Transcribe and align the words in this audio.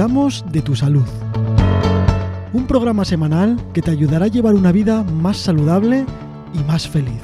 Cuidamos 0.00 0.42
de 0.50 0.62
tu 0.62 0.74
salud. 0.74 1.04
Un 2.54 2.66
programa 2.66 3.04
semanal 3.04 3.60
que 3.74 3.82
te 3.82 3.90
ayudará 3.90 4.24
a 4.24 4.28
llevar 4.28 4.54
una 4.54 4.72
vida 4.72 5.02
más 5.02 5.36
saludable 5.36 6.06
y 6.54 6.58
más 6.64 6.88
feliz. 6.88 7.20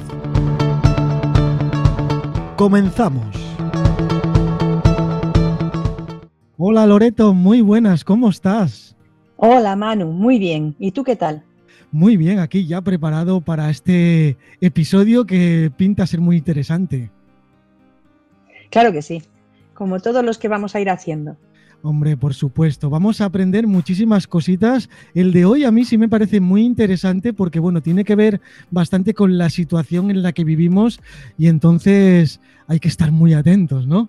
Comenzamos. 2.55 3.35
Hola 6.55 6.85
Loreto, 6.85 7.33
muy 7.33 7.61
buenas, 7.61 8.03
¿cómo 8.03 8.29
estás? 8.29 8.95
Hola 9.37 9.75
Manu, 9.75 10.11
muy 10.11 10.37
bien. 10.37 10.75
¿Y 10.77 10.91
tú 10.91 11.03
qué 11.03 11.15
tal? 11.15 11.43
Muy 11.91 12.15
bien, 12.15 12.37
aquí 12.37 12.67
ya 12.67 12.81
preparado 12.81 13.41
para 13.41 13.71
este 13.71 14.37
episodio 14.61 15.25
que 15.25 15.71
pinta 15.75 16.05
ser 16.05 16.21
muy 16.21 16.37
interesante. 16.37 17.09
Claro 18.69 18.91
que 18.91 19.01
sí, 19.01 19.23
como 19.73 19.99
todos 19.99 20.23
los 20.23 20.37
que 20.37 20.47
vamos 20.47 20.75
a 20.75 20.79
ir 20.79 20.91
haciendo. 20.91 21.37
Hombre, 21.83 22.17
por 22.17 22.33
supuesto, 22.33 22.89
vamos 22.89 23.21
a 23.21 23.25
aprender 23.25 23.67
muchísimas 23.67 24.27
cositas. 24.27 24.89
El 25.13 25.31
de 25.31 25.45
hoy 25.45 25.63
a 25.63 25.71
mí 25.71 25.85
sí 25.85 25.97
me 25.97 26.09
parece 26.09 26.41
muy 26.41 26.63
interesante 26.63 27.33
porque, 27.33 27.59
bueno, 27.59 27.81
tiene 27.81 28.03
que 28.03 28.15
ver 28.15 28.41
bastante 28.71 29.13
con 29.13 29.37
la 29.37 29.49
situación 29.49 30.09
en 30.09 30.23
la 30.23 30.33
que 30.33 30.43
vivimos 30.43 30.99
y 31.37 31.47
entonces 31.47 32.41
hay 32.67 32.79
que 32.79 32.87
estar 32.87 33.11
muy 33.11 33.33
atentos, 33.33 33.87
¿no? 33.87 34.07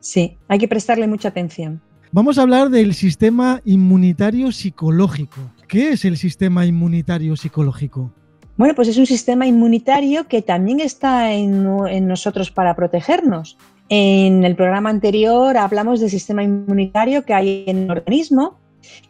Sí, 0.00 0.38
hay 0.48 0.58
que 0.58 0.68
prestarle 0.68 1.06
mucha 1.06 1.28
atención. 1.28 1.80
Vamos 2.12 2.38
a 2.38 2.42
hablar 2.42 2.70
del 2.70 2.94
sistema 2.94 3.60
inmunitario 3.64 4.50
psicológico. 4.50 5.40
¿Qué 5.68 5.90
es 5.90 6.04
el 6.04 6.16
sistema 6.16 6.66
inmunitario 6.66 7.36
psicológico? 7.36 8.12
Bueno, 8.56 8.74
pues 8.74 8.88
es 8.88 8.98
un 8.98 9.06
sistema 9.06 9.46
inmunitario 9.46 10.26
que 10.26 10.42
también 10.42 10.80
está 10.80 11.32
en, 11.32 11.66
en, 11.88 12.08
nosotros 12.08 12.50
para 12.50 12.74
protegernos. 12.74 13.56
En 13.90 14.44
el 14.44 14.56
programa 14.56 14.88
anterior 14.88 15.56
hablamos 15.58 16.00
del 16.00 16.08
sistema 16.08 16.42
inmunitario 16.42 17.24
que 17.24 17.34
hay 17.34 17.64
en 17.66 17.84
el 17.84 17.90
organismo 17.90 18.58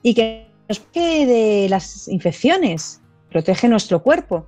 y 0.03 0.15
que 0.15 0.49
nos 0.69 0.81
protege 0.81 1.27
de 1.27 1.69
las 1.69 2.09
infecciones, 2.09 3.01
protege 3.31 3.69
nuestro 3.69 4.03
cuerpo. 4.03 4.47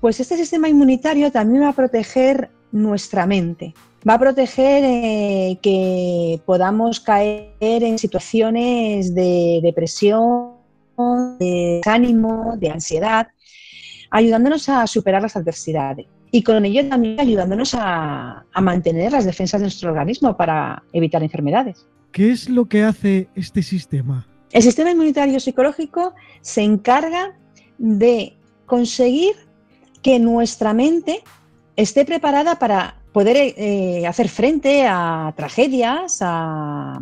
Pues 0.00 0.20
este 0.20 0.36
sistema 0.36 0.68
inmunitario 0.68 1.30
también 1.30 1.64
va 1.64 1.68
a 1.68 1.72
proteger 1.74 2.50
nuestra 2.72 3.26
mente 3.26 3.74
va 4.08 4.14
a 4.14 4.18
proteger 4.18 4.84
eh, 4.84 5.58
que 5.62 6.40
podamos 6.44 7.00
caer 7.00 7.52
en 7.60 7.98
situaciones 7.98 9.14
de 9.14 9.60
depresión, 9.62 10.52
de 11.38 11.80
ánimo, 11.84 12.54
de 12.58 12.70
ansiedad, 12.70 13.28
ayudándonos 14.10 14.68
a 14.68 14.86
superar 14.86 15.22
las 15.22 15.36
adversidades. 15.36 16.06
Y 16.30 16.42
con 16.42 16.64
ello 16.64 16.88
también 16.88 17.18
ayudándonos 17.18 17.74
a, 17.74 18.44
a 18.52 18.60
mantener 18.60 19.12
las 19.12 19.24
defensas 19.24 19.60
de 19.60 19.66
nuestro 19.66 19.90
organismo 19.90 20.36
para 20.36 20.82
evitar 20.92 21.22
enfermedades. 21.22 21.86
¿Qué 22.12 22.30
es 22.30 22.48
lo 22.48 22.66
que 22.66 22.82
hace 22.82 23.28
este 23.34 23.62
sistema? 23.62 24.26
El 24.50 24.62
sistema 24.62 24.90
inmunitario 24.90 25.40
psicológico 25.40 26.14
se 26.40 26.62
encarga 26.62 27.36
de 27.78 28.36
conseguir 28.66 29.34
que 30.02 30.18
nuestra 30.18 30.72
mente 30.72 31.22
esté 31.76 32.04
preparada 32.04 32.58
para 32.58 32.96
poder 33.12 33.36
eh, 33.56 34.06
hacer 34.06 34.28
frente 34.28 34.86
a 34.86 35.32
tragedias, 35.36 36.18
a, 36.20 37.00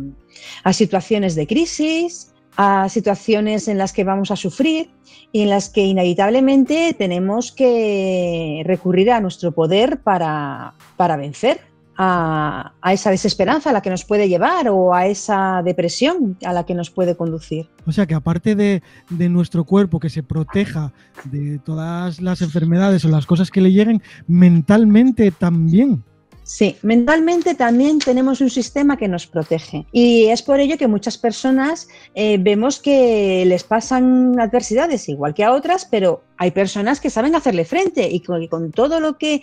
situaciones 0.71 1.35
de 1.35 1.47
crisis, 1.47 2.33
a 2.57 2.89
situaciones 2.89 3.67
en 3.67 3.77
las 3.77 3.93
que 3.93 4.03
vamos 4.03 4.31
a 4.31 4.35
sufrir 4.35 4.89
y 5.31 5.43
en 5.43 5.49
las 5.49 5.69
que 5.69 5.85
inevitablemente 5.85 6.95
tenemos 6.97 7.51
que 7.51 8.63
recurrir 8.65 9.11
a 9.11 9.21
nuestro 9.21 9.51
poder 9.51 10.01
para, 10.01 10.73
para 10.97 11.17
vencer 11.17 11.61
a, 11.97 12.73
esa 12.91 13.11
desesperanza 13.11 13.69
a 13.69 13.73
la 13.73 13.81
que 13.81 13.89
nos 13.89 14.05
puede 14.05 14.27
llevar 14.27 14.69
o 14.69 14.93
a 14.93 15.07
esa 15.07 15.61
depresión 15.63 16.37
a 16.43 16.53
la 16.53 16.65
que 16.65 16.73
nos 16.73 16.89
puede 16.89 17.15
conducir. 17.15 17.69
O 17.85 17.91
sea 17.91 18.05
que 18.05 18.15
aparte 18.15 18.55
de, 18.55 18.81
de, 19.09 19.29
nuestro 19.29 19.63
cuerpo 19.63 19.99
que 19.99 20.09
se 20.09 20.23
proteja 20.23 20.93
de 21.25 21.59
todas 21.59 22.21
las 22.21 22.41
enfermedades 22.41 23.05
o 23.05 23.09
las 23.09 23.25
cosas 23.25 23.51
que 23.51 23.61
le 23.61 23.71
lleguen, 23.71 24.01
mentalmente 24.27 25.31
también. 25.31 26.03
Sí, 26.47 26.77
mentalmente 26.81 27.55
también 27.55 27.99
tenemos 27.99 28.39
un 28.39 28.49
sistema 28.49 28.95
que 28.95 29.09
nos 29.09 29.27
protege 29.27 29.85
y 29.91 30.27
es 30.27 30.41
por 30.41 30.61
ello 30.61 30.77
que 30.77 30.87
muchas 30.87 31.17
personas 31.17 31.89
eh, 32.15 32.37
vemos 32.39 32.79
que 32.79 33.43
les 33.45 33.65
pasan 33.65 34.39
adversidades 34.39 35.09
igual 35.09 35.33
que 35.33 35.43
a 35.43 35.51
otras, 35.51 35.83
pero 35.83 36.23
hay 36.37 36.51
personas 36.51 37.01
que 37.01 37.09
saben 37.09 37.35
hacerle 37.35 37.65
frente 37.65 38.07
y 38.09 38.21
con, 38.21 38.71
todo 38.71 39.01
lo 39.01 39.17
que 39.17 39.41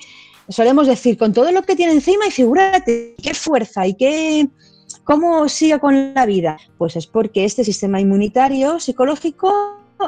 solemos 0.48 0.86
decir, 0.86 1.18
con 1.18 1.34
todo 1.34 1.52
lo 1.52 1.60
que 1.64 1.76
tiene 1.76 1.92
encima 1.92 2.26
y 2.26 2.30
figúrate 2.30 3.16
qué 3.22 3.34
fuerza 3.34 3.86
y 3.86 3.92
qué 3.92 4.48
cómo 5.04 5.46
sigue 5.50 5.78
con 5.80 6.14
la 6.14 6.24
vida. 6.24 6.56
Pues 6.78 6.96
es 6.96 7.06
porque 7.06 7.44
este 7.44 7.64
sistema 7.64 8.00
inmunitario 8.00 8.80
psicológico 8.80 9.52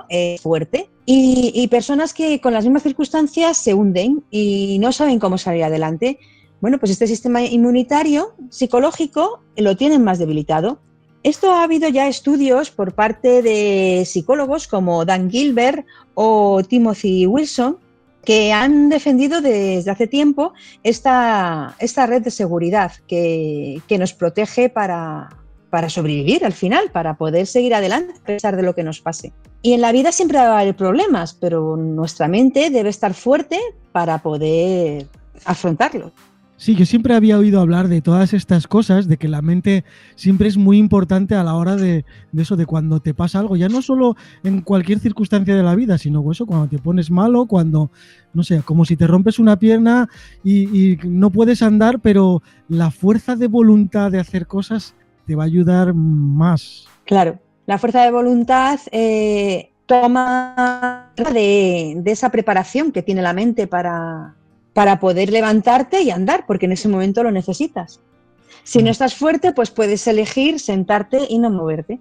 es 0.08 0.40
fuerte 0.40 0.88
y 1.04 1.68
personas 1.68 2.14
que 2.14 2.40
con 2.40 2.54
las 2.54 2.64
mismas 2.64 2.84
circunstancias 2.84 3.58
se 3.58 3.74
hunden 3.74 4.24
y 4.30 4.78
no 4.78 4.92
saben 4.92 5.18
cómo 5.18 5.36
salir 5.36 5.62
adelante 5.62 6.18
bueno, 6.60 6.78
pues 6.78 6.90
este 6.92 7.06
sistema 7.06 7.42
inmunitario 7.42 8.34
psicológico 8.50 9.40
lo 9.56 9.76
tienen 9.76 10.04
más 10.04 10.18
debilitado. 10.18 10.80
Esto 11.22 11.50
ha 11.52 11.64
habido 11.64 11.88
ya 11.88 12.06
estudios 12.08 12.70
por 12.70 12.94
parte 12.94 13.42
de 13.42 14.04
psicólogos 14.06 14.68
como 14.68 15.04
Dan 15.04 15.30
Gilbert 15.30 15.84
o 16.14 16.62
Timothy 16.62 17.26
Wilson 17.26 17.78
que 18.24 18.52
han 18.52 18.88
defendido 18.88 19.40
desde 19.40 19.88
hace 19.90 20.08
tiempo 20.08 20.52
esta, 20.82 21.76
esta 21.78 22.06
red 22.06 22.22
de 22.22 22.32
seguridad 22.32 22.92
que, 23.06 23.80
que 23.86 23.98
nos 23.98 24.12
protege 24.14 24.68
para, 24.68 25.28
para 25.70 25.88
sobrevivir 25.88 26.44
al 26.44 26.52
final, 26.52 26.90
para 26.90 27.16
poder 27.16 27.46
seguir 27.46 27.74
adelante 27.74 28.14
a 28.20 28.24
pesar 28.24 28.56
de 28.56 28.64
lo 28.64 28.74
que 28.74 28.82
nos 28.82 29.00
pase. 29.00 29.32
Y 29.62 29.74
en 29.74 29.80
la 29.80 29.92
vida 29.92 30.10
siempre 30.10 30.38
va 30.38 30.58
a 30.58 30.60
haber 30.60 30.76
problemas, 30.76 31.34
pero 31.34 31.76
nuestra 31.76 32.26
mente 32.26 32.70
debe 32.70 32.88
estar 32.88 33.14
fuerte 33.14 33.60
para 33.92 34.18
poder 34.18 35.06
afrontarlos. 35.44 36.12
Sí, 36.58 36.74
yo 36.74 36.86
siempre 36.86 37.14
había 37.14 37.38
oído 37.38 37.60
hablar 37.60 37.88
de 37.88 38.00
todas 38.00 38.32
estas 38.32 38.66
cosas, 38.66 39.08
de 39.08 39.18
que 39.18 39.28
la 39.28 39.42
mente 39.42 39.84
siempre 40.14 40.48
es 40.48 40.56
muy 40.56 40.78
importante 40.78 41.34
a 41.34 41.44
la 41.44 41.54
hora 41.54 41.76
de, 41.76 42.06
eso, 42.34 42.56
de 42.56 42.64
cuando 42.64 43.00
te 43.00 43.12
pasa 43.12 43.40
algo, 43.40 43.56
ya 43.56 43.68
no 43.68 43.82
solo 43.82 44.16
en 44.42 44.62
cualquier 44.62 44.98
circunstancia 44.98 45.54
de 45.54 45.62
la 45.62 45.74
vida, 45.74 45.98
sino 45.98 46.30
eso, 46.32 46.46
cuando 46.46 46.66
te 46.66 46.78
pones 46.78 47.10
malo, 47.10 47.44
cuando, 47.44 47.90
no 48.32 48.42
sé, 48.42 48.62
como 48.62 48.86
si 48.86 48.96
te 48.96 49.06
rompes 49.06 49.38
una 49.38 49.58
pierna 49.58 50.08
y, 50.42 50.96
no 51.04 51.30
puedes 51.30 51.62
andar, 51.62 52.00
pero 52.00 52.42
la 52.68 52.90
fuerza 52.90 53.36
de 53.36 53.48
voluntad 53.48 54.10
de 54.10 54.20
hacer 54.20 54.46
cosas 54.46 54.94
te 55.26 55.34
va 55.34 55.42
a 55.42 55.46
ayudar 55.46 55.92
más. 55.92 56.86
Claro, 57.04 57.38
la 57.66 57.76
fuerza 57.76 58.02
de 58.02 58.10
voluntad 58.10 58.80
eh, 58.92 59.72
toma 59.84 61.12
de 61.16 62.02
esa 62.06 62.30
preparación 62.30 62.92
que 62.92 63.02
tiene 63.02 63.20
la 63.20 63.34
mente 63.34 63.66
para, 63.66 64.36
para 64.76 65.00
poder 65.00 65.32
levantarte 65.32 66.02
y 66.02 66.10
andar, 66.10 66.44
porque 66.46 66.66
en 66.66 66.72
ese 66.72 66.86
momento 66.86 67.22
lo 67.22 67.30
necesitas. 67.30 67.98
Si 68.62 68.80
no 68.80 68.88
mm. 68.88 68.88
estás 68.90 69.14
fuerte, 69.14 69.52
pues 69.54 69.70
puedes 69.70 70.06
elegir 70.06 70.60
sentarte 70.60 71.20
y 71.30 71.38
no 71.38 71.48
moverte. 71.48 71.98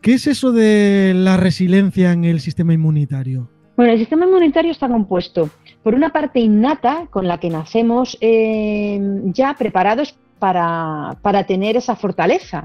¿Qué 0.00 0.14
es 0.14 0.26
eso 0.26 0.50
de 0.50 1.12
la 1.14 1.36
resiliencia 1.36 2.12
en 2.12 2.24
el 2.24 2.40
sistema 2.40 2.72
inmunitario? 2.72 3.50
Bueno, 3.76 3.92
el 3.92 3.98
sistema 3.98 4.24
inmunitario 4.24 4.72
está 4.72 4.88
compuesto 4.88 5.50
por 5.82 5.94
una 5.94 6.14
parte 6.14 6.40
innata 6.40 7.08
con 7.10 7.28
la 7.28 7.38
que 7.38 7.50
nacemos 7.50 8.16
eh, 8.22 8.98
ya 9.24 9.54
preparados 9.58 10.16
para, 10.38 11.18
para 11.20 11.44
tener 11.44 11.76
esa 11.76 11.94
fortaleza, 11.94 12.64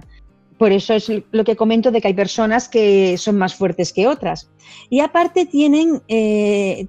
por 0.59 0.74
eso 0.74 0.94
es 0.94 1.09
lo 1.31 1.46
que 1.46 1.56
comento 1.56 1.90
de 1.90 2.02
que 2.02 2.09
hay 2.09 2.14
personas 2.14 2.68
que 2.68 3.18
son 3.18 3.38
más 3.38 3.56
fuertes 3.56 3.94
que 3.94 4.08
otras. 4.08 4.52
Y 4.90 5.00
aparte 5.00 5.46
tienen, 5.46 6.02
eh, 6.09 6.86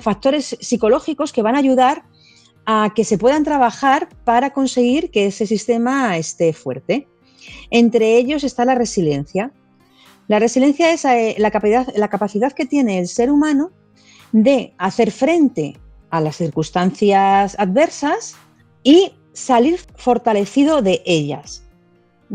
factores 0.00 0.56
psicológicos 0.58 1.30
que 1.30 1.42
van 1.42 1.54
a 1.54 1.58
ayudar 1.58 2.04
a 2.64 2.94
que 2.96 3.04
se 3.04 3.18
puedan 3.18 3.44
trabajar 3.44 4.08
para 4.24 4.54
conseguir 4.54 5.10
que 5.10 5.26
ese 5.26 5.46
sistema 5.46 6.16
esté 6.16 6.54
fuerte. 6.54 7.06
Entre 7.70 8.16
ellos 8.16 8.42
está 8.42 8.64
la 8.64 8.74
resiliencia. 8.74 9.52
La 10.26 10.38
resiliencia 10.38 10.90
es 10.90 11.04
eh, 11.04 11.34
la, 11.36 11.50
capacidad, 11.50 11.86
la 11.94 12.08
capacidad 12.08 12.52
que 12.52 12.64
tiene 12.64 12.98
el 12.98 13.06
ser 13.06 13.30
humano 13.30 13.70
de 14.32 14.72
hacer 14.78 15.10
frente 15.10 15.76
a 16.08 16.22
las 16.22 16.36
circunstancias 16.36 17.54
adversas 17.58 18.34
y 18.82 19.12
salir 19.34 19.78
fortalecido 19.94 20.80
de 20.80 21.02
ellas 21.04 21.63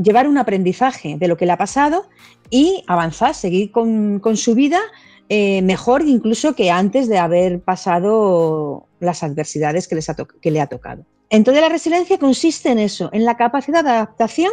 llevar 0.01 0.27
un 0.27 0.37
aprendizaje 0.37 1.17
de 1.17 1.27
lo 1.27 1.37
que 1.37 1.45
le 1.45 1.51
ha 1.51 1.57
pasado 1.57 2.07
y 2.49 2.83
avanzar, 2.87 3.35
seguir 3.35 3.71
con, 3.71 4.21
su 4.35 4.55
vida 4.55 4.79
eh, 5.29 5.61
mejor 5.61 6.01
incluso 6.01 6.55
que 6.55 6.71
antes 6.71 7.07
de 7.07 7.19
haber 7.19 7.61
pasado 7.61 8.87
las 8.99 9.23
adversidades 9.23 9.87
que, 9.87 9.95
les 9.95 10.11
que 10.41 10.51
le 10.51 10.61
ha 10.61 10.67
tocado. 10.67 11.05
Entonces 11.29 11.61
la 11.61 11.69
resiliencia 11.69 12.17
consiste 12.17 12.69
en 12.71 12.79
eso, 12.79 13.09
en 13.13 13.25
la 13.25 13.37
capacidad 13.37 13.83
de 13.83 13.91
adaptación 13.91 14.51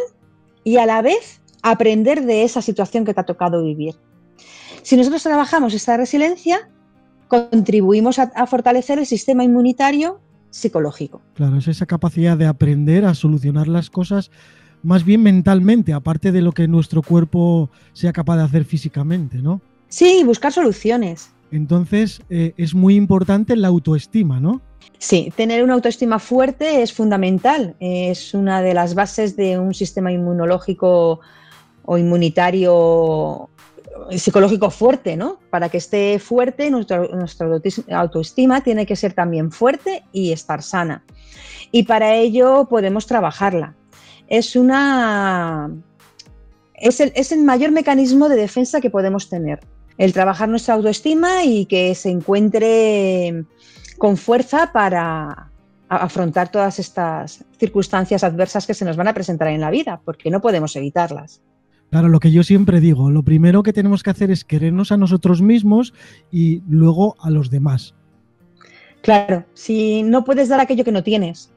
y 0.63 0.77
a 0.77 0.85
la 0.85 1.01
vez 1.01 1.41
aprender 1.63 2.25
de 2.25 2.43
esa 2.43 2.61
situación 2.61 3.03
que 3.03 3.13
te 3.13 3.21
ha 3.21 3.25
tocado 3.25 3.63
vivir. 3.63 3.95
Si 4.83 4.95
nosotros 4.95 5.23
trabajamos 5.23 5.73
esta 5.73 5.97
resiliencia, 5.97 6.69
contribuimos 7.27 8.19
a 8.19 8.47
fortalecer 8.47 8.99
el 8.99 9.05
sistema 9.05 9.43
inmunitario 9.43 10.21
psicológico. 10.49 11.21
Claro, 11.33 11.57
es 11.57 11.67
esa 11.67 11.85
capacidad 11.85 12.37
de 12.37 12.45
aprender 12.45 13.05
a 13.05 13.13
solucionar 13.13 13.67
las 13.67 13.89
cosas 13.89 14.31
más 14.87 15.03
bien 15.03 15.21
mentalmente, 15.21 15.91
aparte 15.91 16.31
de 16.31 16.41
lo 16.41 16.53
que 16.53 16.65
nuestro 16.65 17.01
cuerpo 17.01 17.69
sea 17.91 18.13
capaz 18.13 18.37
de 18.37 18.43
hacer 18.43 18.63
físicamente, 18.63 19.39
¿no? 19.39 19.59
Sí, 19.89 20.23
buscar 20.23 20.53
soluciones. 20.53 21.29
Entonces, 21.51 22.21
eh, 22.29 22.53
es 22.55 22.73
muy 22.73 22.95
importante 22.95 23.57
la 23.57 23.67
autoestima, 23.67 24.39
¿no? 24.39 24.61
Sí, 24.97 25.33
tener 25.35 25.61
una 25.61 25.73
autoestima 25.73 26.19
fuerte 26.19 26.81
es 26.83 26.93
fundamental. 26.93 27.75
Es 27.81 28.33
una 28.33 28.61
de 28.61 28.73
las 28.73 28.95
bases 28.95 29.35
de 29.35 29.59
un 29.59 29.73
sistema 29.73 30.09
inmunológico 30.09 31.19
o 31.83 31.97
inmunitario 31.97 33.49
psicológico 34.11 34.69
fuerte, 34.69 35.17
¿no? 35.17 35.39
Para 35.49 35.67
que 35.67 35.79
esté 35.79 36.17
fuerte, 36.17 36.71
nuestra, 36.71 37.05
autoestima 37.91 38.61
tiene 38.61 38.85
que 38.85 38.95
ser 38.95 39.11
también 39.11 39.51
fuerte 39.51 40.05
y 40.13 40.31
estar 40.31 40.63
sana. 40.63 41.03
Y 41.73 41.83
para 41.83 42.15
ello 42.15 42.67
podemos 42.69 43.05
trabajarla. 43.05 43.75
Es 44.27 44.55
una. 44.55 45.69
Es 46.73 46.99
el, 46.99 47.11
es 47.15 47.31
el 47.31 47.43
mayor 47.43 47.71
mecanismo 47.71 48.29
de 48.29 48.35
defensa 48.35 48.81
que 48.81 48.89
podemos 48.89 49.29
tener. 49.29 49.59
El 49.97 50.13
trabajar 50.13 50.47
nuestra 50.47 50.75
autoestima 50.75 51.43
y 51.43 51.65
que 51.65 51.95
se 51.95 52.09
encuentre 52.09 53.45
con 53.97 54.15
fuerza 54.15 54.71
para 54.71 55.49
afrontar 55.89 56.51
todas 56.51 56.79
estas 56.79 57.45
circunstancias 57.57 58.23
adversas 58.23 58.67
que 58.67 58.73
se 58.73 58.85
nos 58.85 58.97
van 58.97 59.07
a 59.07 59.13
presentar 59.13 59.47
en 59.47 59.61
la 59.61 59.71
vida, 59.71 60.01
porque 60.03 60.29
no 60.29 60.41
podemos 60.41 60.75
evitarlas. 60.75 61.41
Claro, 61.89 62.09
lo 62.09 62.19
que 62.19 62.31
yo 62.31 62.43
siempre 62.43 62.81
digo, 62.81 63.09
lo 63.09 63.23
primero 63.23 63.63
que 63.63 63.73
tenemos 63.73 64.03
que 64.03 64.09
hacer 64.09 64.29
es 64.29 64.43
querernos 64.43 64.91
a 64.91 64.97
nosotros 64.97 65.41
mismos 65.41 65.93
y 66.31 66.61
luego 66.67 67.15
a 67.21 67.29
los 67.29 67.49
demás. 67.49 67.95
Claro, 69.01 69.45
si 69.53 70.03
no 70.03 70.25
puedes 70.25 70.49
dar 70.49 70.59
aquello 70.59 70.83
que 70.83 70.91
no 70.91 71.03
tienes, 71.03 71.53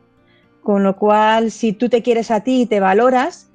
con 0.62 0.82
lo 0.82 0.96
cual 0.96 1.50
si 1.50 1.72
tú 1.72 1.88
te 1.88 2.02
quieres 2.02 2.30
a 2.30 2.40
ti 2.40 2.62
y 2.62 2.66
te 2.66 2.80
valoras, 2.80 3.48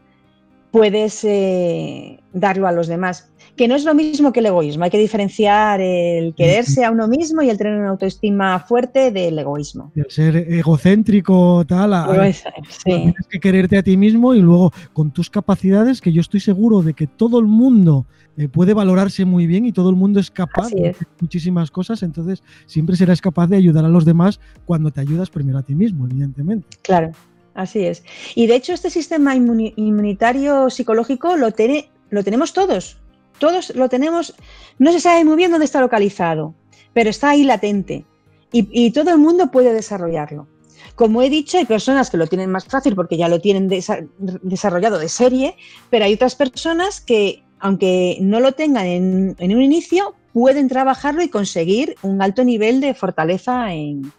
puedes 0.71 1.23
eh, 1.23 2.19
darlo 2.33 2.67
a 2.67 2.71
los 2.71 2.87
demás 2.87 3.29
que 3.55 3.67
no 3.67 3.75
es 3.75 3.85
lo 3.85 3.93
mismo 3.95 4.31
que 4.31 4.39
el 4.39 4.47
egoísmo. 4.47 4.83
Hay 4.83 4.89
que 4.89 4.97
diferenciar 4.97 5.79
el 5.81 6.33
quererse 6.35 6.83
a 6.83 6.91
uno 6.91 7.07
mismo 7.07 7.41
y 7.41 7.49
el 7.49 7.57
tener 7.57 7.79
una 7.79 7.89
autoestima 7.89 8.59
fuerte 8.59 9.11
del 9.11 9.37
egoísmo. 9.39 9.91
El 9.95 10.09
ser 10.09 10.35
egocéntrico, 10.35 11.63
tal. 11.65 11.93
Pues, 12.15 12.43
tienes 12.83 13.27
que 13.29 13.39
quererte 13.39 13.77
a 13.77 13.83
ti 13.83 13.97
mismo 13.97 14.35
y 14.35 14.41
luego 14.41 14.73
con 14.93 15.11
tus 15.11 15.29
capacidades, 15.29 16.01
que 16.01 16.11
yo 16.11 16.21
estoy 16.21 16.39
seguro 16.39 16.81
de 16.81 16.93
que 16.93 17.07
todo 17.07 17.39
el 17.39 17.45
mundo 17.45 18.05
eh, 18.37 18.49
puede 18.49 18.73
valorarse 18.73 19.23
muy 19.23 19.47
bien 19.47 19.65
y 19.65 19.71
todo 19.71 19.89
el 19.89 19.95
mundo 19.95 20.19
es 20.19 20.29
capaz 20.29 20.69
de 20.69 20.89
hacer 20.89 21.07
muchísimas 21.19 21.71
cosas, 21.71 22.03
entonces 22.03 22.43
siempre 22.65 22.97
serás 22.97 23.21
capaz 23.21 23.47
de 23.47 23.55
ayudar 23.55 23.85
a 23.85 23.89
los 23.89 24.03
demás 24.03 24.39
cuando 24.65 24.91
te 24.91 24.99
ayudas 24.99 25.29
primero 25.29 25.59
a 25.59 25.63
ti 25.63 25.75
mismo, 25.75 26.05
evidentemente. 26.05 26.67
Claro. 26.81 27.11
Así 27.53 27.85
es. 27.85 28.03
Y 28.35 28.47
de 28.47 28.55
hecho 28.55 28.73
este 28.73 28.89
sistema 28.89 29.33
inmunitario 29.33 30.69
psicológico 30.69 31.37
lo, 31.37 31.51
tiene, 31.51 31.89
lo 32.09 32.21
tenemos 32.21 32.51
todos. 32.51 32.97
Todos 33.39 33.75
lo 33.75 33.89
tenemos, 33.89 34.33
no 34.79 34.91
se 34.91 34.99
sabe 34.99 35.25
muy 35.25 35.35
bien 35.35 35.51
dónde 35.51 35.65
está 35.65 35.81
localizado, 35.81 36.55
pero 36.93 37.09
está 37.09 37.31
ahí 37.31 37.43
latente 37.43 38.05
y, 38.51 38.91
todo 38.91 39.11
el 39.11 39.17
mundo 39.17 39.51
puede 39.51 39.73
desarrollarlo. 39.73 40.47
Como 40.95 41.21
he 41.21 41.29
dicho, 41.29 41.57
hay 41.57 41.65
personas 41.65 42.09
que 42.09 42.17
lo 42.17 42.27
tienen 42.27 42.51
más 42.51 42.65
fácil 42.65 42.95
porque 42.95 43.17
ya 43.17 43.27
lo 43.27 43.41
tienen 43.41 43.67
desarrollado 43.67 44.97
de 44.97 45.09
serie, 45.09 45.55
pero 45.89 46.05
hay 46.05 46.13
otras 46.13 46.35
personas 46.35 47.01
que, 47.01 47.43
aunque 47.59 48.17
no 48.21 48.39
lo 48.39 48.53
tengan 48.53 48.85
en, 48.85 49.35
un 49.39 49.61
inicio, 49.61 50.15
pueden 50.31 50.69
trabajarlo 50.69 51.21
y 51.21 51.29
conseguir 51.29 51.95
un 52.01 52.21
alto 52.21 52.45
nivel 52.45 52.79
de 52.79 52.93
fortaleza 52.93 53.73
en, 53.73 54.11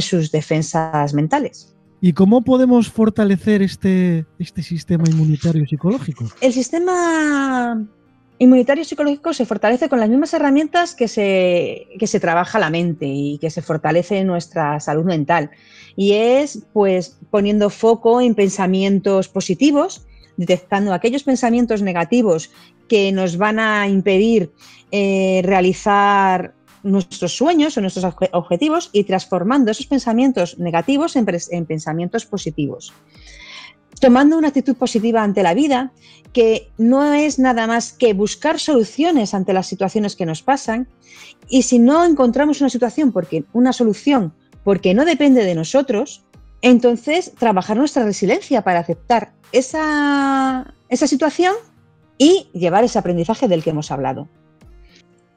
sus 0.00 0.30
defensas 0.30 1.12
mentales. 1.14 1.74
¿Y 2.00 2.12
cómo 2.12 2.42
podemos 2.42 2.88
fortalecer 2.88 3.60
este, 3.60 4.24
este 4.38 4.62
sistema 4.62 5.04
inmunitario 5.10 5.66
psicológico? 5.66 6.26
El 6.40 6.52
sistema 6.52 7.84
inmunitario 8.40 8.84
psicológico 8.86 9.34
se 9.34 9.44
fortalece 9.44 9.90
con 9.90 10.00
las 10.00 10.08
mismas 10.08 10.32
herramientas 10.32 10.94
que 10.94 11.08
se, 11.08 11.88
que 11.98 12.06
se 12.06 12.20
trabaja 12.20 12.58
la 12.58 12.70
mente 12.70 13.06
y 13.06 13.38
que 13.38 13.50
se 13.50 13.60
fortalece 13.60 14.24
nuestra 14.24 14.80
salud 14.80 15.04
mental. 15.04 15.50
Y 15.94 16.12
es 16.12 16.60
pues 16.72 17.18
poniendo 17.30 17.68
foco 17.68 18.22
en 18.22 18.34
pensamientos 18.34 19.28
positivos, 19.28 20.06
detectando 20.38 20.94
aquellos 20.94 21.22
pensamientos 21.22 21.82
negativos 21.82 22.50
que 22.88 23.12
nos 23.12 23.36
van 23.36 23.58
a 23.58 23.86
impedir 23.88 24.50
eh, 24.90 25.42
realizar 25.44 26.54
nuestros 26.82 27.36
sueños 27.36 27.76
o 27.76 27.82
nuestros 27.82 28.14
objetivos 28.32 28.88
y 28.94 29.04
transformando 29.04 29.70
esos 29.70 29.86
pensamientos 29.86 30.58
negativos 30.58 31.14
en, 31.14 31.26
en 31.50 31.66
pensamientos 31.66 32.24
positivos 32.24 32.94
tomando 33.98 34.38
una 34.38 34.48
actitud 34.48 34.76
positiva 34.76 35.22
ante 35.22 35.42
la 35.42 35.54
vida, 35.54 35.92
que 36.32 36.70
no 36.78 37.12
es 37.12 37.38
nada 37.38 37.66
más 37.66 37.92
que 37.92 38.14
buscar 38.14 38.58
soluciones 38.58 39.34
ante 39.34 39.52
las 39.52 39.66
situaciones 39.66 40.16
que 40.16 40.26
nos 40.26 40.42
pasan. 40.42 40.88
Y 41.48 41.62
si 41.62 41.78
no 41.78 42.04
encontramos 42.04 42.60
una 42.60 42.70
situación 42.70 43.12
porque 43.12 43.44
una 43.52 43.72
solución 43.72 44.32
porque 44.62 44.94
no 44.94 45.04
depende 45.04 45.44
de 45.44 45.54
nosotros, 45.54 46.22
entonces 46.62 47.32
trabajar 47.38 47.76
nuestra 47.76 48.04
resiliencia 48.04 48.62
para 48.62 48.80
aceptar 48.80 49.32
esa, 49.52 50.74
esa 50.88 51.06
situación 51.06 51.54
y 52.18 52.48
llevar 52.52 52.84
ese 52.84 52.98
aprendizaje 52.98 53.48
del 53.48 53.62
que 53.62 53.70
hemos 53.70 53.90
hablado. 53.90 54.28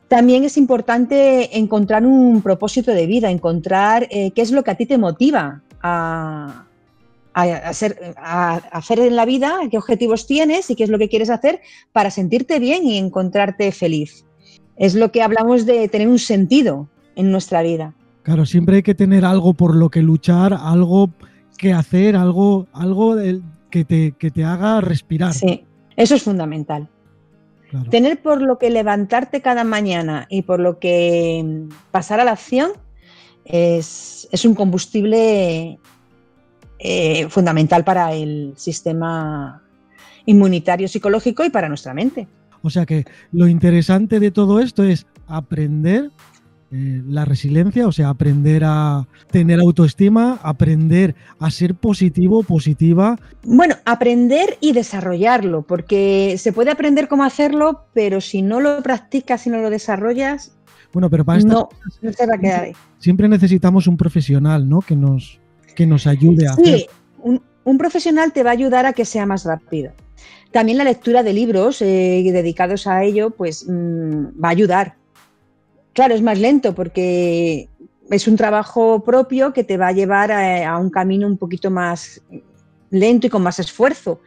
También 0.09 0.43
es 0.43 0.57
importante 0.57 1.57
encontrar 1.57 2.05
un 2.05 2.41
propósito 2.41 2.91
de 2.91 3.07
vida, 3.07 3.31
encontrar 3.31 4.07
eh, 4.11 4.31
qué 4.31 4.41
es 4.41 4.51
lo 4.51 4.63
que 4.63 4.71
a 4.71 4.75
ti 4.75 4.85
te 4.85 4.97
motiva 4.97 5.63
a, 5.81 6.67
a, 7.33 7.43
hacer, 7.43 8.15
a, 8.17 8.55
hacer 8.71 8.99
en 8.99 9.15
la 9.15 9.25
vida, 9.25 9.59
qué 9.69 9.77
objetivos 9.77 10.27
tienes 10.27 10.69
y 10.69 10.75
qué 10.75 10.83
es 10.83 10.89
lo 10.89 10.99
que 10.99 11.09
quieres 11.09 11.29
hacer 11.29 11.61
para 11.91 12.09
sentirte 12.11 12.59
bien 12.59 12.85
y 12.85 12.97
encontrarte 12.97 13.71
feliz. 13.71 14.25
Es 14.75 14.95
lo 14.95 15.11
que 15.11 15.21
hablamos 15.21 15.65
de 15.65 15.87
tener 15.87 16.07
un 16.07 16.19
sentido 16.19 16.89
en 17.15 17.31
nuestra 17.31 17.61
vida. 17.61 17.93
Claro, 18.23 18.45
siempre 18.45 18.77
hay 18.77 18.83
que 18.83 18.95
tener 18.95 19.25
algo 19.25 19.53
por 19.53 19.75
lo 19.75 19.89
que 19.89 20.01
luchar, 20.01 20.53
algo 20.53 21.09
que 21.57 21.73
hacer, 21.73 22.15
algo, 22.15 22.67
algo 22.73 23.15
que, 23.69 23.85
te, 23.85 24.13
que 24.13 24.31
te 24.31 24.43
haga 24.43 24.81
respirar. 24.81 25.33
Sí, 25.33 25.65
eso 25.95 26.15
es 26.15 26.23
fundamental. 26.23 26.89
Tener 27.89 28.21
por 28.21 28.41
lo 28.41 28.59
que 28.59 28.69
levantarte 28.69 29.41
cada 29.41 29.63
mañana 29.63 30.27
y 30.29 30.43
por 30.43 30.59
lo 30.59 30.77
que 30.77 31.65
pasar 31.89 32.19
a 32.19 32.23
la 32.23 32.33
acción 32.33 32.71
es, 33.45 34.27
es 34.31 34.45
un 34.45 34.53
combustible 34.53 35.79
eh, 36.85 37.29
fundamental 37.29 37.85
para 37.85 38.13
el 38.13 38.53
sistema 38.57 39.61
inmunitario 40.25 40.89
psicológico 40.89 41.45
y 41.45 41.49
para 41.49 41.69
nuestra 41.69 41.93
mente. 41.93 42.27
O 42.61 42.69
sea 42.69 42.85
que 42.85 43.05
lo 43.31 43.47
interesante 43.47 44.19
de 44.19 44.31
todo 44.31 44.59
esto 44.59 44.83
es 44.83 45.05
aprender 45.27 46.11
eh, 46.73 47.01
la 47.07 47.23
resiliencia, 47.23 47.87
o 47.87 47.93
sea, 47.93 48.09
aprender 48.09 48.63
a 48.65 49.07
tener 49.31 49.61
autoestima, 49.61 50.41
aprender 50.43 51.15
a 51.39 51.49
ser 51.51 51.73
positivo, 51.73 52.43
positiva. 52.43 53.17
Bueno, 53.43 53.75
aprender 53.85 54.57
y 54.59 54.73
desarrollarlo, 54.73 55.61
porque 55.61 56.35
se 56.37 56.51
puede 56.51 56.71
aprender 56.71 57.07
cómo 57.07 57.23
hacerlo, 57.23 57.85
pero 57.93 58.19
si 58.19 58.41
no 58.41 58.59
lo 58.59 58.83
practicas 58.83 59.47
y 59.47 59.51
no 59.51 59.59
lo 59.59 59.69
desarrollas, 59.69 60.51
bueno, 60.91 61.09
pero 61.09 61.23
para 61.23 61.39
no, 61.39 61.69
no 62.01 62.11
se 62.11 62.27
va 62.27 62.35
a 62.35 62.37
quedar 62.37 62.63
ahí. 62.65 62.73
Siempre 62.99 63.29
necesitamos 63.29 63.87
un 63.87 63.97
profesional, 63.97 64.69
¿no? 64.69 64.81
Que 64.81 64.95
nos, 64.95 65.39
que 65.73 65.85
nos 65.85 66.07
ayude 66.07 66.47
a 66.47 66.53
sí, 66.53 66.87
Un, 67.21 67.77
profesional 67.77 68.33
te 68.33 68.43
va 68.43 68.51
a 68.51 68.53
ayudar 68.53 68.85
a 68.85 68.93
que 68.93 69.05
sea 69.05 69.25
más 69.25 69.45
rápido. 69.45 69.91
También 70.51 70.77
la 70.77 70.83
lectura 70.83 71.23
de 71.23 71.33
libros 71.33 71.81
eh, 71.81 72.23
dedicados 72.31 72.87
a 72.87 73.03
ello, 73.03 73.31
pues 73.31 73.65
mm, 73.67 74.43
va 74.43 74.49
a 74.49 74.51
ayudar. 74.51 74.95
Claro, 75.93 76.13
es 76.13 76.21
más 76.21 76.39
lento 76.39 76.75
porque 76.75 77.69
es 78.09 78.27
un 78.27 78.35
trabajo 78.35 79.03
propio 79.03 79.53
que 79.53 79.63
te 79.63 79.77
va 79.77 79.87
a 79.87 79.91
llevar 79.91 80.31
a, 80.31 80.77
un 80.77 80.89
camino 80.89 81.27
un 81.27 81.37
poquito 81.37 81.71
más 81.71 82.21
lento 82.89 83.27
y 83.27 83.29
con 83.29 83.41
más 83.41 83.59
esfuerzo. 83.59 84.19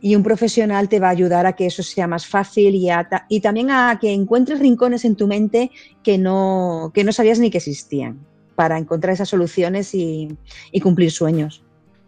Y 0.00 0.16
un 0.16 0.22
profesional 0.22 0.88
te 0.88 0.98
va 0.98 1.08
a 1.08 1.10
ayudar 1.10 1.46
a 1.46 1.52
que 1.52 1.66
eso 1.66 1.82
sea 1.82 2.08
más 2.08 2.26
fácil 2.26 2.74
y, 2.74 2.88
y 3.28 3.40
también 3.40 3.70
a 3.70 3.98
que 4.00 4.12
encuentres 4.12 4.58
rincones 4.58 5.04
en 5.04 5.14
tu 5.14 5.28
mente 5.28 5.70
que 6.02 6.18
no, 6.18 6.90
que 6.92 7.04
no 7.04 7.12
sabías 7.12 7.38
ni 7.38 7.50
que 7.50 7.58
existían 7.58 8.31
para 8.54 8.78
encontrar 8.78 9.14
esas 9.14 9.28
soluciones 9.28 9.94
y, 9.94 10.36
cumplir 10.82 11.10
sueños. 11.10 11.62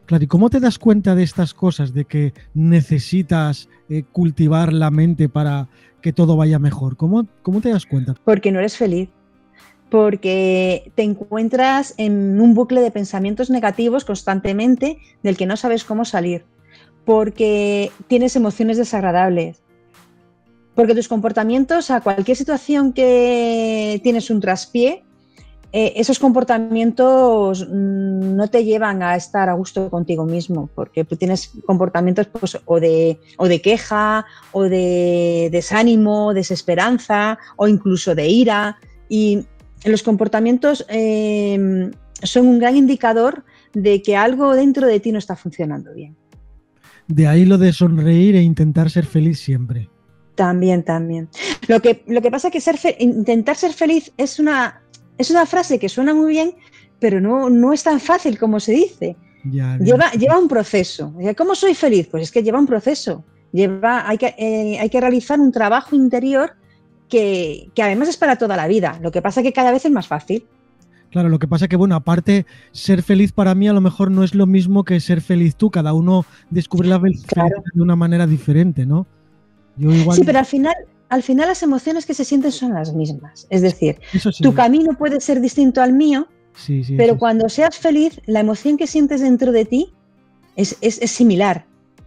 Claro, 0.06 0.24
¿y 0.24 0.26
cómo 0.26 0.50
te 0.50 0.60
das 0.60 0.78
cuenta 0.78 1.14
de 1.14 1.22
estas 1.22 1.54
cosas, 1.54 1.94
de 1.94 2.04
que 2.04 2.34
necesitas 2.52 3.68
eh, 3.88 4.04
cultivar 4.12 4.72
la 4.72 4.90
mente 4.90 5.28
para 5.28 5.68
que 6.02 6.12
todo 6.12 6.36
vaya 6.36 6.58
mejor? 6.58 6.96
¿Cómo, 6.96 7.26
¿Cómo 7.42 7.60
te 7.60 7.70
das 7.70 7.86
cuenta? 7.86 8.14
Porque 8.24 8.52
no 8.52 8.58
eres 8.58 8.76
feliz, 8.76 9.08
porque 9.90 10.92
te 10.94 11.02
encuentras 11.02 11.94
en 11.96 12.40
un 12.40 12.54
bucle 12.54 12.80
de 12.80 12.90
pensamientos 12.90 13.48
negativos 13.48 14.04
constantemente 14.04 14.98
del 15.22 15.36
que 15.36 15.46
no 15.46 15.56
sabes 15.56 15.84
cómo 15.84 16.04
salir, 16.04 16.44
porque 17.04 17.92
tienes 18.08 18.36
emociones 18.36 18.76
desagradables, 18.76 19.62
porque 20.74 20.94
tus 20.94 21.08
comportamientos 21.08 21.90
a 21.90 22.00
cualquier 22.00 22.36
situación 22.36 22.92
que 22.92 24.00
tienes 24.02 24.30
un 24.30 24.40
traspié 24.40 25.04
eh, 25.76 25.92
esos 25.96 26.20
comportamientos 26.20 27.66
mm, 27.68 28.36
no 28.36 28.46
te 28.46 28.64
llevan 28.64 29.02
a 29.02 29.16
estar 29.16 29.48
a 29.48 29.54
gusto 29.54 29.90
contigo 29.90 30.24
mismo, 30.24 30.70
porque 30.72 31.02
tú 31.02 31.16
tienes 31.16 31.50
comportamientos 31.66 32.28
pues, 32.28 32.56
o, 32.64 32.78
de, 32.78 33.18
o 33.38 33.48
de 33.48 33.60
queja, 33.60 34.24
o 34.52 34.62
de 34.62 35.48
desánimo, 35.50 36.32
desesperanza, 36.32 37.40
o 37.56 37.66
incluso 37.66 38.14
de 38.14 38.28
ira. 38.28 38.78
Y 39.08 39.46
los 39.84 40.04
comportamientos 40.04 40.86
eh, 40.88 41.90
son 42.22 42.46
un 42.46 42.60
gran 42.60 42.76
indicador 42.76 43.44
de 43.72 44.00
que 44.00 44.16
algo 44.16 44.54
dentro 44.54 44.86
de 44.86 45.00
ti 45.00 45.10
no 45.10 45.18
está 45.18 45.34
funcionando 45.34 45.92
bien. 45.92 46.14
De 47.08 47.26
ahí 47.26 47.44
lo 47.44 47.58
de 47.58 47.72
sonreír 47.72 48.36
e 48.36 48.42
intentar 48.42 48.90
ser 48.90 49.06
feliz 49.06 49.40
siempre. 49.40 49.90
También, 50.36 50.84
también. 50.84 51.28
Lo 51.66 51.82
que, 51.82 52.04
lo 52.06 52.22
que 52.22 52.30
pasa 52.30 52.46
es 52.46 52.52
que 52.52 52.60
ser 52.60 52.76
intentar 53.00 53.56
ser 53.56 53.72
feliz 53.72 54.12
es 54.16 54.38
una, 54.38 54.83
es 55.18 55.30
una 55.30 55.46
frase 55.46 55.78
que 55.78 55.88
suena 55.88 56.14
muy 56.14 56.32
bien, 56.32 56.54
pero 56.98 57.20
no, 57.20 57.50
no 57.50 57.72
es 57.72 57.82
tan 57.82 58.00
fácil 58.00 58.38
como 58.38 58.60
se 58.60 58.72
dice. 58.72 59.16
lleva, 59.44 60.10
lleva 60.12 60.38
un 60.38 60.48
proceso. 60.48 61.14
¿Cómo 61.36 61.54
soy 61.54 61.74
feliz? 61.74 62.08
Pues 62.10 62.24
es 62.24 62.32
que 62.32 62.42
lleva 62.42 62.58
un 62.58 62.66
proceso. 62.66 63.24
Lleva, 63.52 64.08
hay, 64.08 64.18
que, 64.18 64.34
eh, 64.36 64.78
hay 64.80 64.90
que 64.90 65.00
realizar 65.00 65.38
un 65.38 65.52
trabajo 65.52 65.94
interior 65.94 66.54
que, 67.08 67.68
que, 67.74 67.82
además 67.82 68.08
es 68.08 68.16
para 68.16 68.36
toda 68.36 68.56
la 68.56 68.66
vida. 68.66 68.98
Lo 69.00 69.12
que 69.12 69.22
pasa 69.22 69.40
es 69.40 69.44
que 69.44 69.52
cada 69.52 69.70
vez 69.70 69.84
es 69.84 69.92
más 69.92 70.08
fácil. 70.08 70.44
Claro, 71.10 71.28
lo 71.28 71.38
que 71.38 71.46
pasa 71.46 71.66
es 71.66 71.68
que, 71.68 71.76
bueno, 71.76 71.94
aparte, 71.94 72.44
ser 72.72 73.04
feliz 73.04 73.30
para 73.30 73.54
mí 73.54 73.68
a 73.68 73.72
lo 73.72 73.80
mejor 73.80 74.10
no 74.10 74.24
es 74.24 74.34
lo 74.34 74.46
mismo 74.46 74.82
que 74.82 74.98
ser 74.98 75.20
feliz 75.20 75.54
tú. 75.54 75.70
Cada 75.70 75.92
uno 75.92 76.26
descubre 76.50 76.88
la 76.88 76.98
felicidad 76.98 77.50
de 77.72 77.80
una 77.80 77.94
manera 77.94 78.26
diferente, 78.26 78.84
¿no? 78.84 79.06
Sí, 79.78 80.22
pero 80.24 80.40
al 80.40 80.46
final, 80.46 80.74
al 81.08 81.22
final 81.22 81.48
las 81.48 81.62
emociones 81.62 82.06
que 82.06 82.14
se 82.14 82.24
sienten 82.24 82.52
son 82.52 82.74
las 82.74 82.92
mismas. 82.92 83.46
Es 83.50 83.62
decir, 83.62 84.00
tu 84.40 84.54
camino 84.54 84.96
puede 84.96 85.20
ser 85.20 85.40
distinto 85.40 85.82
al 85.82 85.92
mío, 85.92 86.28
pero 86.96 87.18
cuando 87.18 87.48
seas 87.48 87.78
feliz, 87.78 88.20
la 88.26 88.40
emoción 88.40 88.76
que 88.76 88.86
sientes 88.86 89.20
dentro 89.20 89.52
de 89.52 89.64
ti 89.64 89.92
es, 90.56 90.76
similar. 91.10 91.66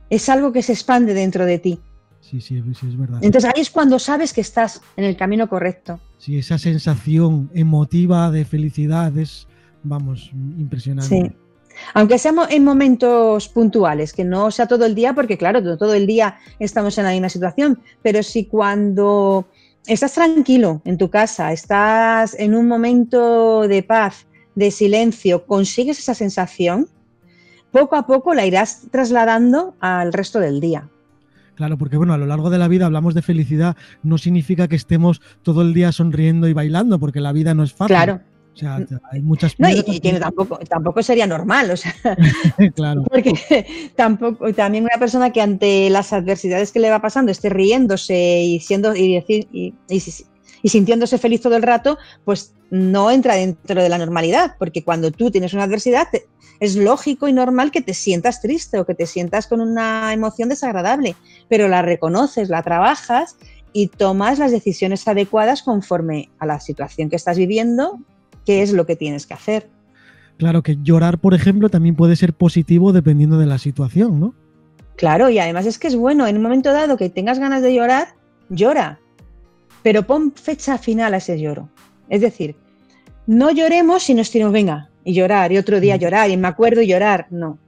Es 0.09 0.29
algo 0.29 0.51
que 0.51 0.61
se 0.61 0.73
expande 0.73 1.13
dentro 1.13 1.45
de 1.45 1.59
ti. 1.59 1.79
Sí, 2.21 2.41
sí, 2.41 2.57
es 2.57 2.97
verdad. 2.97 3.19
Entonces 3.21 3.51
ahí 3.53 3.61
es 3.61 3.69
cuando 3.69 3.99
sabes 3.99 4.33
que 4.33 4.41
estás 4.41 4.81
en 4.97 5.05
el 5.05 5.15
camino 5.15 5.47
correcto. 5.47 5.99
Sí, 6.17 6.37
esa 6.37 6.57
sensación 6.57 7.49
emotiva 7.53 8.31
de 8.31 8.43
felicidad 8.43 9.17
es, 9.17 9.47
vamos, 9.83 10.31
impresionante. 10.33 11.07
Sí. 11.07 11.46
Aunque 11.93 12.17
seamos 12.17 12.47
en 12.49 12.63
momentos 12.63 13.49
puntuales, 13.49 14.13
que 14.13 14.23
no 14.23 14.51
sea 14.51 14.67
todo 14.67 14.85
el 14.85 14.95
día, 14.95 15.13
porque 15.13 15.37
claro, 15.37 15.77
todo 15.77 15.93
el 15.93 16.07
día 16.07 16.37
estamos 16.59 16.97
en 16.97 17.05
la 17.05 17.11
misma 17.11 17.29
situación, 17.29 17.79
pero 18.01 18.23
si 18.23 18.45
cuando 18.45 19.47
estás 19.87 20.13
tranquilo 20.13 20.81
en 20.85 20.97
tu 20.97 21.09
casa, 21.09 21.51
estás 21.51 22.35
en 22.39 22.55
un 22.55 22.67
momento 22.67 23.67
de 23.67 23.83
paz, 23.83 24.27
de 24.55 24.71
silencio, 24.71 25.45
consigues 25.45 25.99
esa 25.99 26.13
sensación, 26.13 26.87
poco 27.71 27.95
a 27.95 28.05
poco 28.07 28.33
la 28.33 28.45
irás 28.45 28.87
trasladando 28.91 29.75
al 29.79 30.13
resto 30.13 30.39
del 30.39 30.59
día. 30.59 30.89
Claro, 31.55 31.77
porque 31.77 31.97
bueno, 31.97 32.13
a 32.13 32.17
lo 32.17 32.27
largo 32.27 32.51
de 32.51 32.59
la 32.59 32.67
vida 32.67 32.85
hablamos 32.85 33.15
de 33.15 33.23
felicidad, 33.23 33.75
no 34.03 34.19
significa 34.19 34.67
que 34.67 34.75
estemos 34.75 35.21
todo 35.41 35.63
el 35.63 35.73
día 35.73 35.91
sonriendo 35.91 36.47
y 36.47 36.53
bailando, 36.53 36.99
porque 36.99 37.19
la 37.19 37.31
vida 37.31 37.55
no 37.55 37.63
es 37.63 37.73
fácil. 37.73 37.95
Claro. 37.95 38.21
O 38.57 38.59
sea, 38.59 38.79
hay 39.11 39.21
muchas 39.21 39.53
no, 39.59 39.69
y, 39.69 39.83
tampoco, 40.19 40.57
tampoco 40.67 41.03
sería 41.03 41.27
normal, 41.27 41.69
o 41.69 41.77
sea, 41.77 41.93
claro. 42.75 43.03
porque 43.03 43.91
tampoco, 43.95 44.51
también 44.53 44.83
una 44.83 44.97
persona 44.99 45.31
que 45.31 45.41
ante 45.41 45.91
las 45.91 46.11
adversidades 46.11 46.71
que 46.71 46.79
le 46.79 46.89
va 46.89 46.99
pasando 46.99 47.31
esté 47.31 47.49
riéndose 47.49 48.41
y 48.41 48.59
siendo 48.59 48.95
y 48.95 49.13
decir 49.13 49.47
y, 49.51 49.75
y 49.89 50.69
sintiéndose 50.69 51.19
feliz 51.19 51.41
todo 51.41 51.55
el 51.55 51.61
rato, 51.61 51.99
pues 52.25 52.55
no 52.71 53.11
entra 53.11 53.35
dentro 53.35 53.81
de 53.81 53.89
la 53.89 53.99
normalidad, 53.99 54.55
porque 54.57 54.83
cuando 54.83 55.11
tú 55.11 55.29
tienes 55.29 55.53
una 55.53 55.63
adversidad 55.63 56.07
es 56.59 56.75
lógico 56.75 57.27
y 57.27 57.33
normal 57.33 57.69
que 57.69 57.81
te 57.81 57.93
sientas 57.93 58.41
triste 58.41 58.79
o 58.79 58.85
que 58.85 58.95
te 58.95 59.05
sientas 59.05 59.45
con 59.45 59.61
una 59.61 60.11
emoción 60.13 60.49
desagradable, 60.49 61.15
pero 61.47 61.67
la 61.67 61.83
reconoces, 61.83 62.49
la 62.49 62.63
trabajas 62.63 63.35
y 63.71 63.87
tomas 63.89 64.39
las 64.39 64.51
decisiones 64.51 65.07
adecuadas 65.07 65.61
conforme 65.61 66.31
a 66.39 66.47
la 66.47 66.59
situación 66.59 67.09
que 67.09 67.15
estás 67.15 67.37
viviendo 67.37 67.99
qué 68.47 68.61
es 68.61 68.71
lo 68.71 68.85
que 68.85 68.95
tienes 68.95 69.27
que 69.27 69.33
hacer. 69.33 69.69
Claro 70.37 70.63
que 70.63 70.77
llorar, 70.81 71.19
por 71.19 71.33
ejemplo, 71.33 71.67
también 71.67 71.95
puede 71.95 72.15
ser 72.15 72.31
positivo 72.31 72.93
dependiendo 72.93 73.37
de 73.37 73.45
la 73.45 73.57
situación, 73.57 74.21
¿no? 74.21 74.33
Claro, 74.95 75.29
y 75.29 75.37
además 75.37 75.65
es 75.65 75.77
que 75.77 75.87
es 75.87 75.97
bueno, 75.97 76.25
en 76.25 76.37
un 76.37 76.43
momento 76.43 76.71
dado 76.71 76.95
que 76.95 77.09
tengas 77.09 77.39
ganas 77.39 77.61
de 77.61 77.73
llorar, 77.73 78.15
llora, 78.49 78.99
pero 79.83 80.03
pon 80.03 80.31
fecha 80.33 80.77
final 80.77 81.13
a 81.13 81.17
ese 81.17 81.37
lloro. 81.39 81.67
Es 82.07 82.21
decir, 82.21 82.55
no 83.25 83.51
lloremos 83.51 84.03
si 84.03 84.13
nos 84.13 84.31
tiramos, 84.31 84.53
venga, 84.53 84.89
y 85.03 85.13
llorar, 85.13 85.51
y 85.51 85.57
otro 85.57 85.81
día 85.81 85.97
mm. 85.97 85.99
llorar, 85.99 86.29
y 86.29 86.37
me 86.37 86.47
acuerdo 86.47 86.81
y 86.81 86.87
llorar, 86.87 87.27
no. 87.29 87.59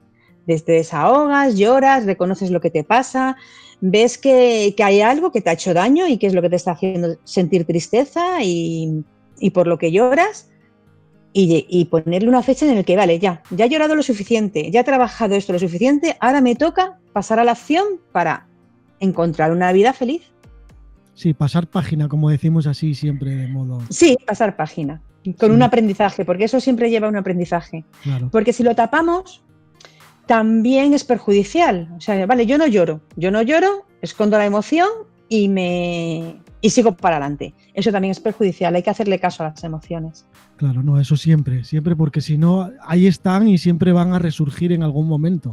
Desde 0.46 0.72
desahogas, 0.72 1.56
lloras, 1.56 2.06
reconoces 2.06 2.50
lo 2.50 2.62
que 2.62 2.70
te 2.70 2.84
pasa, 2.84 3.36
ves 3.82 4.16
que, 4.16 4.72
que, 4.74 4.82
hay 4.82 5.02
algo 5.02 5.30
que 5.30 5.42
te 5.42 5.50
ha 5.50 5.52
hecho 5.52 5.74
daño 5.74 6.08
y 6.08 6.16
que 6.16 6.26
es 6.26 6.34
lo 6.34 6.40
que 6.40 6.48
te 6.48 6.56
está 6.56 6.72
haciendo 6.72 7.16
sentir 7.24 7.66
tristeza 7.66 8.42
y, 8.42 9.04
y 9.38 9.50
por 9.50 9.66
lo 9.66 9.78
que 9.78 9.92
lloras, 9.92 10.50
y, 11.32 11.84
ponerle 11.86 12.28
una 12.28 12.42
fecha 12.42 12.66
en 12.66 12.74
la 12.74 12.82
que, 12.82 12.96
vale, 12.96 13.18
ya, 13.18 13.42
ya 13.50 13.66
he 13.66 13.68
llorado 13.68 13.94
lo 13.94 14.02
suficiente, 14.02 14.70
ya 14.70 14.80
he 14.80 14.84
trabajado 14.84 15.34
esto 15.34 15.52
lo 15.52 15.58
suficiente, 15.58 16.16
ahora 16.20 16.40
me 16.40 16.56
toca 16.56 16.98
pasar 17.12 17.38
a 17.38 17.44
la 17.44 17.52
acción 17.52 17.84
para 18.12 18.46
encontrar 18.98 19.52
una 19.52 19.72
vida 19.72 19.92
feliz. 19.92 20.22
Sí, 21.14 21.34
pasar 21.34 21.66
página, 21.66 22.08
como 22.08 22.30
decimos 22.30 22.66
así 22.66 22.94
siempre 22.94 23.34
de 23.36 23.46
modo. 23.46 23.80
Sí, 23.90 24.16
pasar 24.26 24.56
página, 24.56 25.02
con 25.38 25.52
un 25.52 25.62
aprendizaje, 25.62 26.24
porque 26.24 26.44
eso 26.44 26.60
siempre 26.60 26.90
lleva 26.90 27.08
un 27.08 27.16
aprendizaje. 27.16 27.84
Porque 28.32 28.52
si 28.52 28.62
lo 28.62 28.74
tapamos, 28.74 29.42
también 30.26 30.94
es 30.94 31.04
perjudicial. 31.04 31.88
O 31.96 32.00
sea, 32.00 32.24
vale, 32.26 32.46
yo 32.46 32.56
no 32.56 32.66
lloro, 32.66 33.00
yo 33.16 33.30
no 33.30 33.42
lloro, 33.42 33.84
escondo 34.00 34.38
la 34.38 34.46
emoción 34.46 34.88
y 35.28 35.48
me 35.48 36.40
y 36.60 36.70
sigo 36.70 36.96
para 36.96 37.16
adelante. 37.16 37.54
Eso 37.74 37.90
también 37.90 38.12
es 38.12 38.20
perjudicial, 38.20 38.74
hay 38.74 38.82
que 38.82 38.90
hacerle 38.90 39.18
caso 39.18 39.42
a 39.42 39.50
las 39.50 39.64
emociones. 39.64 40.26
Claro, 40.56 40.82
no, 40.82 41.00
eso 41.00 41.16
siempre, 41.16 41.64
siempre, 41.64 41.96
porque 41.96 42.20
si 42.20 42.36
no, 42.36 42.70
ahí 42.82 43.06
están 43.06 43.48
y 43.48 43.58
siempre 43.58 43.92
van 43.92 44.12
a 44.12 44.18
resurgir 44.18 44.72
en 44.72 44.82
algún 44.82 45.08
momento. 45.08 45.50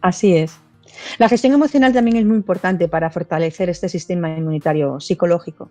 Así 0.00 0.36
es. 0.36 0.58
La 1.18 1.28
gestión 1.28 1.54
emocional 1.54 1.92
también 1.92 2.18
es 2.18 2.26
muy 2.26 2.36
importante 2.36 2.88
para 2.88 3.10
fortalecer 3.10 3.70
este 3.70 3.88
sistema 3.88 4.36
inmunitario 4.36 5.00
psicológico. 5.00 5.70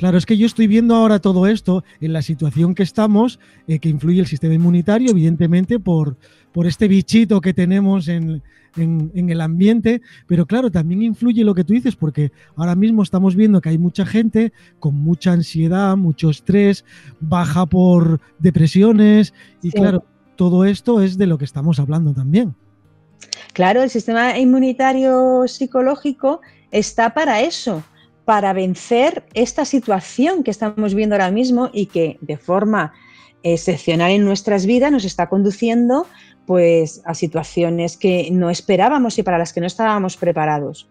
Claro, 0.00 0.16
es 0.16 0.24
que 0.24 0.38
yo 0.38 0.46
estoy 0.46 0.66
viendo 0.66 0.94
ahora 0.94 1.18
todo 1.18 1.46
esto 1.46 1.84
en 2.00 2.14
la 2.14 2.22
situación 2.22 2.74
que 2.74 2.82
estamos, 2.82 3.38
eh, 3.68 3.78
que 3.80 3.90
influye 3.90 4.18
el 4.18 4.26
sistema 4.26 4.54
inmunitario, 4.54 5.10
evidentemente, 5.10 5.78
por, 5.78 6.16
por 6.52 6.66
este 6.66 6.88
bichito 6.88 7.42
que 7.42 7.52
tenemos 7.52 8.08
en, 8.08 8.42
el 8.76 9.40
ambiente, 9.42 10.00
pero 10.26 10.46
claro, 10.46 10.70
también 10.70 11.02
influye 11.02 11.44
lo 11.44 11.54
que 11.54 11.64
tú 11.64 11.74
dices, 11.74 11.96
porque 11.96 12.32
ahora 12.56 12.74
mismo 12.76 13.02
estamos 13.02 13.36
viendo 13.36 13.60
que 13.60 13.68
hay 13.68 13.76
mucha 13.76 14.06
gente 14.06 14.54
con 14.78 14.94
mucha 14.94 15.32
ansiedad, 15.32 15.98
mucho 15.98 16.30
estrés, 16.30 16.86
baja 17.20 17.66
por 17.66 18.22
depresiones, 18.38 19.34
y 19.60 19.70
claro, 19.70 20.06
todo 20.34 20.64
esto 20.64 21.02
es 21.02 21.18
de 21.18 21.26
lo 21.26 21.36
que 21.36 21.44
estamos 21.44 21.78
hablando 21.78 22.14
también. 22.14 22.54
Claro, 23.52 23.82
el 23.82 23.90
sistema 23.90 24.38
inmunitario 24.38 25.46
psicológico 25.46 26.40
está 26.70 27.12
para 27.12 27.42
eso, 27.42 27.82
para 28.24 28.52
vencer 28.52 29.24
esta 29.34 29.64
situación 29.64 30.42
que 30.42 30.50
estamos 30.50 30.94
viendo 30.94 31.14
ahora 31.14 31.30
mismo 31.30 31.70
y 31.72 31.86
que 31.86 32.18
de 32.20 32.36
forma 32.36 32.92
excepcional 33.42 34.10
en 34.10 34.24
nuestras 34.24 34.66
vidas 34.66 34.92
nos 34.92 35.04
está 35.04 35.28
conduciendo 35.28 36.06
pues 36.46 37.00
a 37.04 37.14
situaciones 37.14 37.96
que 37.96 38.28
no 38.32 38.50
esperábamos 38.50 39.18
y 39.18 39.22
para 39.22 39.38
las 39.38 39.52
que 39.52 39.60
no 39.60 39.66
estábamos 39.66 40.16
preparados. 40.16 40.88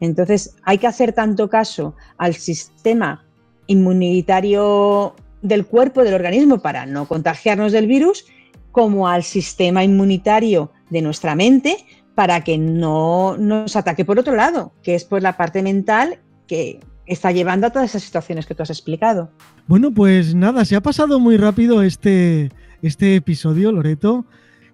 Entonces, 0.00 0.56
hay 0.64 0.78
que 0.78 0.86
hacer 0.86 1.12
tanto 1.12 1.48
caso 1.48 1.94
al 2.16 2.34
sistema 2.34 3.24
inmunitario 3.66 5.14
del 5.42 5.66
cuerpo, 5.66 6.02
del 6.02 6.14
organismo, 6.14 6.60
para 6.60 6.86
no 6.86 7.06
contagiarnos 7.06 7.72
del 7.72 7.86
virus, 7.86 8.26
como 8.72 9.06
al 9.06 9.22
sistema 9.22 9.84
inmunitario 9.84 10.72
de 10.90 11.02
nuestra 11.02 11.34
mente 11.34 11.76
para 12.14 12.42
que 12.42 12.58
no 12.58 13.36
nos 13.36 13.76
ataque 13.76 14.04
por 14.04 14.18
otro 14.18 14.34
lado, 14.34 14.72
que 14.82 14.94
es 14.94 15.04
por 15.04 15.22
la 15.22 15.36
parte 15.36 15.62
mental 15.62 16.20
que 16.46 16.80
está 17.06 17.32
llevando 17.32 17.66
a 17.66 17.70
todas 17.70 17.90
esas 17.90 18.02
situaciones 18.02 18.46
que 18.46 18.54
tú 18.54 18.62
has 18.62 18.70
explicado. 18.70 19.30
Bueno, 19.66 19.92
pues 19.92 20.34
nada, 20.34 20.64
se 20.64 20.76
ha 20.76 20.80
pasado 20.80 21.20
muy 21.20 21.36
rápido 21.36 21.82
este, 21.82 22.50
este 22.82 23.16
episodio, 23.16 23.72
Loreto. 23.72 24.24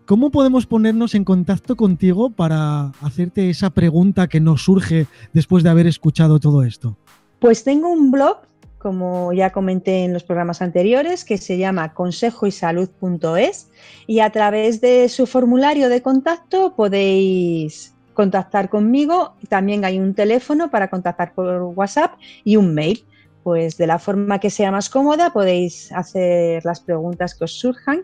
¿Cómo 0.06 0.30
podemos 0.30 0.66
ponernos 0.66 1.14
en 1.14 1.24
contacto 1.24 1.76
contigo 1.76 2.30
para 2.30 2.88
hacerte 3.00 3.48
esa 3.48 3.70
pregunta 3.70 4.26
que 4.26 4.40
nos 4.40 4.64
surge 4.64 5.06
después 5.32 5.62
de 5.62 5.70
haber 5.70 5.86
escuchado 5.86 6.40
todo 6.40 6.64
esto? 6.64 6.96
Pues 7.38 7.62
tengo 7.62 7.88
un 7.88 8.10
blog, 8.10 8.38
como 8.78 9.32
ya 9.32 9.52
comenté 9.52 10.04
en 10.04 10.12
los 10.12 10.24
programas 10.24 10.62
anteriores, 10.62 11.24
que 11.24 11.38
se 11.38 11.58
llama 11.58 11.94
consejoysalud.es 11.94 13.70
y 14.08 14.18
a 14.18 14.30
través 14.30 14.80
de 14.80 15.08
su 15.08 15.26
formulario 15.26 15.88
de 15.88 16.02
contacto 16.02 16.74
podéis 16.74 17.94
contactar 18.14 18.68
conmigo. 18.68 19.34
También 19.48 19.84
hay 19.84 19.98
un 19.98 20.14
teléfono 20.14 20.70
para 20.70 20.88
contactar 20.88 21.34
por 21.34 21.62
WhatsApp 21.74 22.14
y 22.44 22.56
un 22.56 22.74
mail. 22.74 23.04
pues 23.42 23.78
de 23.78 23.86
la 23.86 23.98
forma 23.98 24.38
que 24.38 24.50
sea 24.50 24.70
más 24.70 24.90
cómoda 24.90 25.32
podéis 25.32 25.90
hacer 25.92 26.62
las 26.66 26.80
preguntas 26.80 27.34
que 27.34 27.44
os 27.44 27.52
surjan 27.52 28.02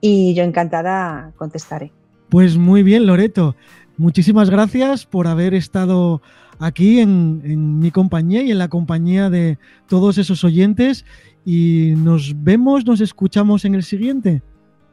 y 0.00 0.34
yo 0.34 0.44
encantada 0.44 1.32
contestaré. 1.36 1.92
Pues 2.28 2.56
muy 2.56 2.84
bien, 2.84 3.04
Loreto. 3.06 3.56
Muchísimas 3.96 4.50
gracias 4.50 5.04
por 5.04 5.26
haber 5.26 5.54
estado 5.54 6.22
aquí 6.60 7.00
en, 7.00 7.42
en, 7.44 7.80
mi 7.80 7.90
compañía 7.90 8.42
y 8.42 8.52
en 8.52 8.58
la 8.58 8.68
compañía 8.68 9.30
de 9.30 9.58
todos 9.88 10.18
esos 10.18 10.44
oyentes. 10.44 11.04
Y 11.44 11.94
nos 11.96 12.44
vemos, 12.44 12.86
nos 12.86 13.00
escuchamos 13.00 13.64
en 13.64 13.74
el 13.74 13.82
siguiente. 13.82 14.42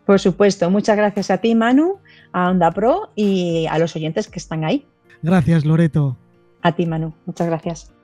Por 0.06 0.20
supuesto, 0.20 0.70
muchas 0.70 0.98
gracias 0.98 1.32
a 1.32 1.40
ti, 1.40 1.56
Manu, 1.56 1.98
a 2.32 2.50
Onda 2.50 2.72
Pro 2.72 3.10
y 3.16 3.66
a 3.68 3.80
los 3.80 3.96
oyentes 3.96 4.28
que 4.28 4.40
están 4.40 4.64
ahí. 4.64 4.86
Gracias, 5.22 5.66
Loreto. 5.66 6.18
A 6.62 6.74
ti, 6.74 6.86
Manu. 6.86 7.14
Muchas 7.26 7.48
gracias. 7.48 7.95